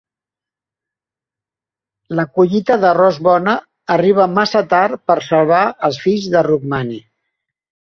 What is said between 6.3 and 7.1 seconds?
de Rukmani.